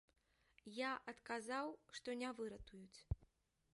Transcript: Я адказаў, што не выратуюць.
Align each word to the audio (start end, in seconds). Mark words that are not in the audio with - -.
Я 0.77 0.91
адказаў, 1.13 1.67
што 1.99 2.09
не 2.23 2.29
выратуюць. 2.41 2.99